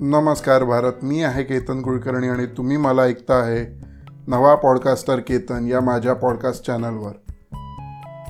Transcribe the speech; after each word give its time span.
नमस्कार 0.00 0.64
भारत 0.64 0.92
मी 1.02 1.22
आहे 1.22 1.42
केतन 1.42 1.82
कुलकर्णी 1.82 2.28
आणि 2.28 2.46
तुम्ही 2.46 2.76
मला 2.76 3.02
ऐकता 3.02 3.34
आहे 3.34 3.84
नवा 4.26 4.54
पॉडकास्टर 4.54 5.20
केतन 5.20 5.66
या 5.66 5.80
माझ्या 5.80 6.14
पॉडकास्ट 6.14 6.66
चॅनलवर. 6.66 7.12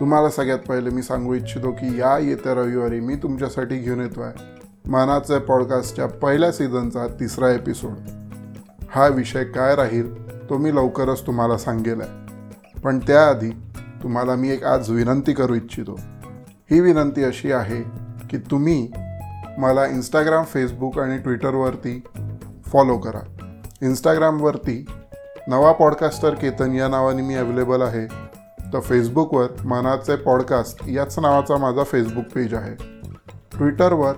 तुम्हाला 0.00 0.30
सगळ्यात 0.30 0.58
पहिले 0.58 0.90
मी 0.90 1.02
सांगू 1.02 1.34
इच्छितो 1.34 1.72
की 1.72 1.98
या 1.98 2.18
येत्या 2.18 2.54
रविवारी 2.54 3.00
मी 3.00 3.14
तुमच्यासाठी 3.14 3.76
घेऊन 3.76 4.00
येतो 4.00 4.20
आहे 4.20 4.44
मानाचं 4.90 5.38
पॉडकास्टच्या 5.38 6.06
पहिल्या 6.06 6.52
सीझनचा 6.52 7.06
तिसरा 7.06 7.50
एपिसोड. 7.50 7.94
हा 8.90 9.08
विषय 9.08 9.44
काय 9.44 9.74
राहील 9.74 10.32
तो 10.50 10.58
मी 10.58 10.74
लवकरच 10.74 11.26
तुम्हाला 11.26 11.58
सांगेल 11.58 12.00
आहे. 12.00 12.10
पण 12.80 12.98
त्याआधी 12.98 13.50
तुम्हाला 14.02 14.34
मी 14.34 14.50
एक 14.50 14.64
आज 14.64 14.90
विनंती 14.90 15.32
करू 15.32 15.54
इच्छितो. 15.54 16.00
ही 16.70 16.80
विनंती 16.80 17.24
अशी 17.24 17.52
आहे 17.52 17.82
की 18.30 18.36
तुम्ही 18.36 18.92
मला 19.60 19.86
इंस्टाग्राम 19.86 20.44
फेसबुक 20.44 20.98
आणि 20.98 21.18
ट्विटरवरती 21.18 22.02
फॉलो 22.66 22.98
करा. 22.98 23.18
इंस्टाग्रामवरती 23.82 24.86
नवा 25.48 25.72
पॉडकास्टर 25.72 26.34
केतन 26.34 26.74
या 26.74 26.88
नावाने 26.88 27.22
मी 27.22 27.34
अवेलेबल 27.34 27.82
आहे. 27.82 28.06
तर 28.72 28.80
फेसबुकवर 28.80 29.46
मनाचे 29.64 30.16
पॉडकास्ट 30.16 30.88
याच 30.88 31.18
नावाचा 31.18 31.56
माझा 31.56 31.84
फेसबुक 31.84 32.24
पेज 32.34 32.54
आहे. 32.54 32.74
ट्विटरवर 33.58 34.12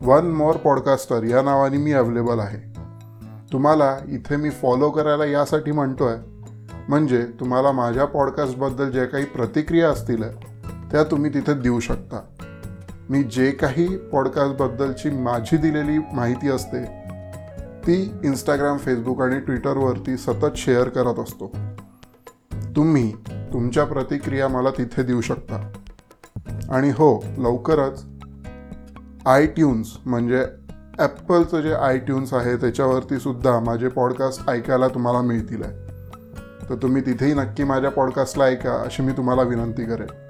वन 0.00 0.26
मोर 0.26 0.56
पॉडकास्टर 0.56 1.24
या 1.24 1.42
नावाने 1.42 1.76
मी 1.76 1.92
अवेलेबल 1.92 2.38
आहे. 2.38 2.78
तुम्हाला 3.52 3.98
इथे 4.08 4.36
मी 4.36 4.50
फॉलो 4.50 4.90
करायला 4.90 5.24
यासाठी 5.24 5.72
म्हणतो 5.72 6.06
आहे 6.06 6.18
म्हणजे 6.88 7.26
तुम्हाला 7.40 7.72
माझ्या 7.72 8.04
पॉडकास्टबद्दल 8.04 8.90
ज्या 8.90 9.04
काही 9.04 9.24
प्रतिक्रिया 9.24 9.90
असतील 9.90 10.36
त्या 10.92 11.04
तुम्ही 11.04 11.34
तिथे 11.34 11.54
देऊ 11.54 11.80
शकता. 11.80 12.20
मी 13.10 13.22
जे 13.22 13.50
काही 13.50 13.96
पॉडकास्टबद्दलची 13.96 15.10
माझी 15.10 15.56
दिलेली 15.56 15.98
माहिती 16.12 16.48
असते 16.48 16.84
ती 17.86 18.20
इंस्टाग्राम 18.24 18.76
फेसबुक 18.76 19.20
आणि 19.22 19.40
ट्विटरवरती 19.40 20.16
सतत 20.16 20.56
शेअर 20.56 20.88
करत 20.88 21.18
असतो. 21.18 21.52
तुम्ही 22.76 23.12
तुमच्या 23.52 23.84
प्रतिक्रिया 23.84 24.48
मला 24.48 24.70
तिथे 24.70 25.02
देऊ 25.02 25.20
शकता. 25.20 25.72
आणि 26.70 26.90
हो 26.90 27.24
लवकरच 27.38 28.04
आय 29.26 29.46
ट्यून्स 29.46 29.86
म्हणजे 30.06 30.44
ॲपलचं 30.98 31.60
जे 31.60 31.72
आय 31.72 31.98
ट्यून्स 31.98 32.34
आहे 32.34 32.56
त्याच्यावरती 32.56 33.18
सुद्धा 33.18 33.60
माझे 33.60 33.88
पॉडकास्ट 33.88 34.50
ऐकायला 34.50 34.88
तुम्हाला 34.88 35.20
मिळतील 35.20 35.62
आहे 35.62 35.86
तर 36.70 36.74
तुम्ही 36.74 37.02
तिथेही 37.06 37.34
नक्की 37.34 37.64
माझ्या 37.64 37.90
पॉडकास्टला 37.90 38.44
ऐका 38.44 38.72
अशी 38.72 39.02
मी 39.02 39.12
तुम्हाला 39.12 39.42
विनंती 39.42 39.84
करेन. 39.84 40.25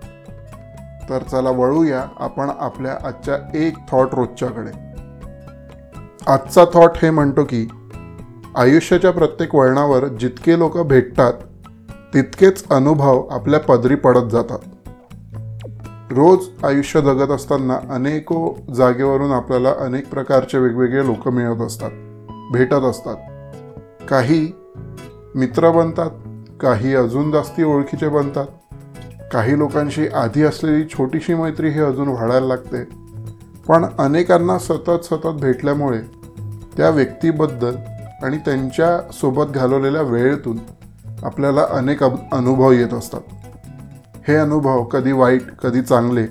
तर 1.10 1.22
चला 1.22 1.50
वळूया 1.50 2.04
आपण 2.16 2.50
आपल्या 2.58 2.98
आजच्या 3.04 3.38
एक 3.54 3.74
थॉट 3.90 4.14
रोजच्याकडे. 4.14 4.70
आजचा 6.26 6.64
थॉट 6.74 6.90
हे 7.02 7.10
म्हणतो 7.10 7.44
की 7.44 7.68
आयुष्याच्या 8.56 9.10
प्रत्येक 9.10 9.54
वळणावर 9.54 10.08
जितके 10.08 10.58
लोक 10.58 10.78
भेटतात 10.78 11.32
तितकेच 12.14 12.68
अनुभव 12.70 13.26
आपल्या 13.30 13.60
पदरी 13.60 13.94
पडत 13.94 14.30
जातात. 14.30 14.58
रोज 16.10 16.64
आयुष्य 16.64 17.00
जगत 17.00 17.30
असताना 17.30 17.78
अनेको 17.90 18.54
जागेवरून 18.74 19.32
आपल्याला 19.32 19.70
अनेक 19.80 20.10
प्रकारचे 20.10 20.58
वेगवेगळे 20.58 21.06
लोक 21.06 21.28
मिळत 21.28 21.60
असतात 21.60 21.90
भेटत 22.52 22.84
असतात. 22.84 23.16
काही 24.08 24.52
मित्र 25.34 25.70
बनतात 25.70 26.10
काही 26.60 26.94
अजून 26.94 27.30
जास्ती 27.30 27.62
ओळखीचे 27.62 28.08
बनतात 28.08 28.46
काही 29.32 29.58
लोकांशी 29.58 30.06
आधी 30.06 30.42
असलेली 30.42 30.84
छोटीशी 30.84 31.34
मैत्री 31.34 31.68
ही 31.68 31.80
अजून 31.80 32.08
वाढायला 32.08 32.46
लागते. 32.46 32.84
पण 33.68 33.84
अनेकांना 33.98 34.58
सतत 34.58 35.04
सतत 35.04 35.28
भेटल्यामुळे 35.28 36.00
त्या 36.76 36.90
व्यक्तीबद्दल 36.90 37.76
आणि 38.22 38.38
त्यांच्यासोबत 38.38 39.44
घालवलेल्या 39.44 40.02
वेळेतून 40.02 40.58
आपल्याला 41.22 41.60
अनेक 41.70 42.04
अनुभव 42.04 42.72
येत 42.72 42.94
असतात. 42.94 43.20
हे 44.28 44.36
अनुभव 44.36 44.84
कधी 44.84 45.12
वाईट 45.12 45.42
कधी 45.62 45.82
चांगले 45.82 46.26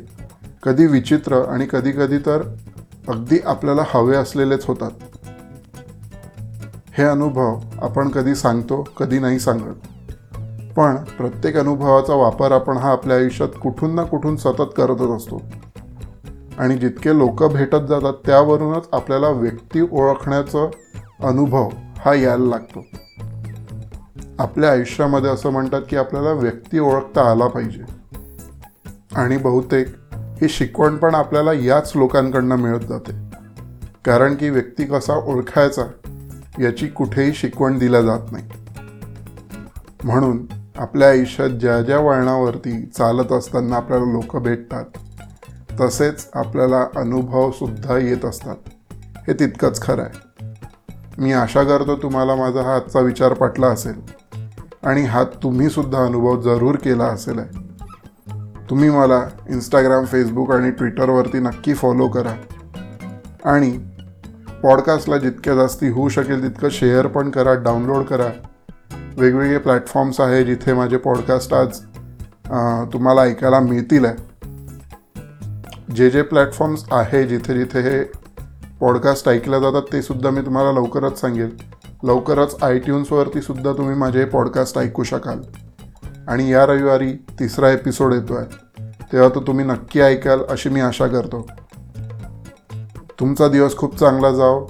कधी 0.63 0.85
विचित्र 0.85 1.41
आणि 1.41 1.67
कधी 1.71 1.91
कधी 1.91 2.17
तर 2.17 2.41
अगदी 3.07 3.39
आपल्याला 3.45 3.81
हवे 3.87 4.15
असलेलेच 4.15 4.65
होतात. 4.65 4.91
हे 6.97 7.03
अनुभव 7.03 7.59
आपण 7.81 8.09
कधी 8.09 8.35
सांगतो 8.35 8.87
कधी 8.99 9.19
नाही 9.19 9.39
सांगत. 9.39 9.94
पण 10.77 10.95
प्रत्येक 10.95 11.57
अनुभवाचा 11.57 12.13
वापर 12.13 12.51
आपण 12.51 12.77
हा 12.77 12.91
आपल्या 12.91 13.17
आयुष्यात 13.17 13.49
कुठून 13.61 13.95
ना 13.95 14.03
कुठून 14.03 14.35
सतत 14.35 14.73
करतच 14.77 15.09
असतो. 15.09 15.41
आणि 16.59 16.75
जितके 16.75 17.17
लोक 17.17 17.43
भेटत 17.43 17.87
जातात 17.89 18.13
त्यावरूनच 18.13 18.87
आपल्याला 18.93 19.29
व्यक्ती 19.29 19.81
ओळखण्याचा 19.91 20.67
अनुभव 21.27 21.69
हा 21.97 22.13
यायला 22.13 22.45
लागतो. 22.45 22.85
आपल्या 24.39 24.71
आयुष्यामध्ये 24.71 25.29
असं 25.29 25.49
म्हणतात 25.49 25.81
की 25.89 25.95
आपल्याला 25.95 26.31
व्यक्ती 26.31 26.79
ओळखता 26.79 27.31
आला 27.31 27.47
पाहिजे. 27.47 27.81
आणि 29.15 29.37
बहुतेक 29.37 29.87
ही 30.13 30.49
शिकवण 30.49 30.97
पण 30.97 31.15
आपल्याला 31.15 31.53
याच 31.53 31.91
लोकांकडनं 31.95 32.55
मिळत 32.55 32.79
जाते. 32.79 33.11
कारण 34.05 34.35
की 34.35 34.49
व्यक्ती 34.49 34.83
कसा 34.83 35.13
ओळखायचा 35.13 35.83
याची 36.59 36.87
कुठेही 36.87 37.33
शिकवण 37.33 37.77
दिल्या 37.77 38.01
जात 38.01 38.19
नाही. 38.31 38.49
म्हणून 40.03 40.45
आपल्या 40.77 41.09
आयुष्यात 41.09 41.49
ज्या 41.49 41.81
ज्या 41.81 41.99
वळणावरती 41.99 42.85
चालत 42.85 43.31
असताना 43.31 43.75
आपल्याला 43.75 44.05
लोक 44.05 44.35
भेटतात 44.35 44.85
तसेच 45.81 46.29
आपल्याला 46.33 46.87
अनुभवसुद्धा 46.95 47.97
येत 47.97 48.25
असतात. 48.25 48.55
हे 49.27 49.33
तितकंच 49.33 49.81
खरं 49.81 50.01
आहे 50.01 50.45
मी 51.17 51.33
आशा 51.33 51.63
करतो 51.63 51.95
तुम्हाला 51.95 52.35
माझा 52.35 52.61
हा 52.61 52.75
आजचा 52.75 52.99
विचार 52.99 53.33
पटला 53.33 53.67
असेल. 53.67 54.01
आणि 54.83 55.01
हा 55.01 55.23
तुम्हीसुद्धा 55.23 56.05
अनुभव 56.05 56.41
जरूर 56.41 56.75
केला 56.75 57.03
असेल. 57.03 57.39
आहे 57.39 57.65
तुम्ही 58.69 58.89
मला 58.89 59.27
इंस्टाग्राम 59.49 60.05
फेसबुक 60.05 60.51
आणि 60.51 60.71
ट्विटरवरती 60.71 61.39
नक्की 61.39 61.73
फॉलो 61.73 62.07
करा. 62.07 62.33
आणि 63.45 63.79
पॉडकास्टला 64.63 65.17
जितक्या 65.17 65.55
जास्ती 65.55 65.89
होऊ 65.89 66.09
शकेल 66.09 66.43
तितकं 66.43 66.69
शेअर 66.71 67.07
पण 67.07 67.29
करा 67.29 67.53
डाउनलोड 67.53 68.03
करा. 68.03 68.29
वेगवेगळे 69.17 69.57
प्लॅटफॉर्म्स 69.57 70.19
आहे 70.21 70.43
जिथे 70.43 70.73
माझे 70.73 70.97
पॉडकास्ट 70.97 71.53
आज 71.53 71.79
तुम्हाला 72.93 73.21
ऐकायला 73.21 73.59
मिळतील 73.59 74.05
आहे. 74.05 74.15
जे 75.95 76.09
जे 76.09 76.21
प्लॅटफॉर्म्स 76.21 76.83
आहे 76.91 77.23
जिथे 77.23 77.53
जिथे 77.53 77.79
हे 77.81 78.03
पॉडकास्ट 78.79 79.29
ऐकल्या 79.29 79.59
जातात 79.59 79.81
ते 79.93 80.01
सुद्धा 80.01 80.29
मी 80.29 80.41
तुम्हाला 80.41 80.71
लवकरच 80.71 81.19
सांगेल. 81.21 81.55
लवकरच 82.03 82.55
आय 82.63 82.79
ट्यून्सवरती 82.79 83.41
सुद्धा 83.41 83.71
तुम्ही 83.73 83.95
माझे 83.95 84.25
पॉडकास्ट 84.25 84.77
ऐकू 84.77 85.03
शकाल. 85.03 85.39
आणि 86.27 86.51
या 86.51 86.65
रविवारी 86.65 87.11
तिसरा 87.39 87.69
एपिसोड 87.69 88.13
येतो 88.13 88.35
आहे 88.35 88.91
तेव्हा 89.11 89.29
तो 89.35 89.41
तुम्ही 89.41 89.65
नक्की 89.65 89.99
ऐकाल 89.99 90.39
अशी 90.49 90.69
मी 90.69 90.79
आशा 90.79 91.07
करतो. 91.07 91.47
तुमचा 93.19 93.47
दिवस 93.47 93.77
खूप 93.77 93.97
चांगला 93.97 94.31
जाओ. 94.31 94.67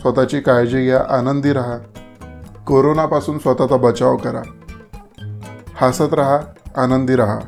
स्वतःची 0.00 0.40
काळजी 0.40 0.84
घ्या. 0.84 1.02
आनंदी 1.18 1.52
राहा. 1.52 1.78
कोरोनापासून 2.66 3.38
स्वतःचा 3.38 3.76
बचाव 3.76 4.16
करा. 4.16 4.42
हसत 5.80 6.14
रहा 6.14 6.38
आनंदी 6.76 7.14
रहा. 7.14 7.38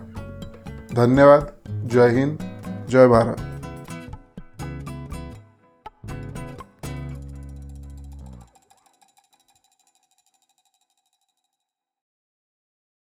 धन्यवाद. 0.97 1.44
जय 1.91 2.09
हिंद. 2.09 2.37
जय 2.91 3.06
भारत. 3.06 3.56